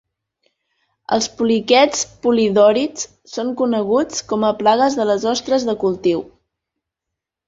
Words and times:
Els 1.17 1.25
poliquets 1.41 1.99
polidòrids 2.23 3.05
són 3.33 3.51
coneguts 3.59 4.23
com 4.31 4.47
a 4.47 4.49
plagues 4.63 4.97
de 5.01 5.05
les 5.11 5.27
ostres 5.33 5.67
de 5.69 5.77
cultiu. 5.85 6.25